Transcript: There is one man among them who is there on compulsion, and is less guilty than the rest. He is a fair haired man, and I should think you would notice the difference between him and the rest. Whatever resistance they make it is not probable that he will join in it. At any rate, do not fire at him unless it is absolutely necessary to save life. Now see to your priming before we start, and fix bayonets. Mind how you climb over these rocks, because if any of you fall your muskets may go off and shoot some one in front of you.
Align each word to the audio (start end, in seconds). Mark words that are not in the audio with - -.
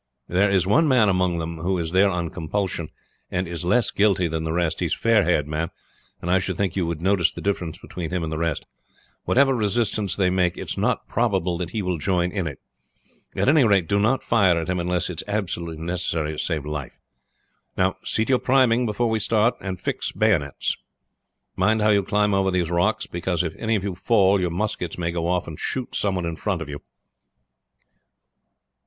There 0.27 0.49
is 0.49 0.65
one 0.65 0.87
man 0.87 1.09
among 1.09 1.37
them 1.37 1.57
who 1.59 1.77
is 1.77 1.91
there 1.91 2.09
on 2.09 2.31
compulsion, 2.31 2.89
and 3.29 3.47
is 3.47 3.63
less 3.63 3.91
guilty 3.91 4.27
than 4.27 4.45
the 4.45 4.51
rest. 4.51 4.79
He 4.79 4.87
is 4.87 4.95
a 4.95 4.97
fair 4.97 5.23
haired 5.25 5.47
man, 5.47 5.69
and 6.23 6.31
I 6.31 6.39
should 6.39 6.57
think 6.57 6.75
you 6.75 6.87
would 6.87 7.03
notice 7.03 7.31
the 7.31 7.39
difference 7.39 7.77
between 7.77 8.09
him 8.09 8.23
and 8.23 8.31
the 8.33 8.39
rest. 8.39 8.65
Whatever 9.25 9.53
resistance 9.55 10.15
they 10.15 10.31
make 10.31 10.57
it 10.57 10.61
is 10.71 10.75
not 10.75 11.07
probable 11.07 11.55
that 11.59 11.69
he 11.69 11.83
will 11.83 11.99
join 11.99 12.31
in 12.31 12.47
it. 12.47 12.59
At 13.35 13.47
any 13.47 13.63
rate, 13.63 13.87
do 13.87 13.99
not 13.99 14.23
fire 14.23 14.57
at 14.57 14.67
him 14.69 14.79
unless 14.79 15.07
it 15.07 15.21
is 15.21 15.27
absolutely 15.27 15.77
necessary 15.83 16.31
to 16.31 16.39
save 16.39 16.65
life. 16.65 16.99
Now 17.77 17.97
see 18.03 18.25
to 18.25 18.31
your 18.31 18.39
priming 18.39 18.87
before 18.87 19.11
we 19.11 19.19
start, 19.19 19.53
and 19.61 19.79
fix 19.79 20.11
bayonets. 20.11 20.77
Mind 21.55 21.79
how 21.79 21.89
you 21.89 22.01
climb 22.01 22.33
over 22.33 22.49
these 22.49 22.71
rocks, 22.71 23.05
because 23.05 23.43
if 23.43 23.55
any 23.57 23.75
of 23.75 23.83
you 23.83 23.93
fall 23.93 24.41
your 24.41 24.49
muskets 24.49 24.97
may 24.97 25.11
go 25.11 25.27
off 25.27 25.47
and 25.47 25.59
shoot 25.59 25.93
some 25.93 26.15
one 26.15 26.25
in 26.25 26.37
front 26.37 26.63
of 26.63 26.69
you. 26.69 26.79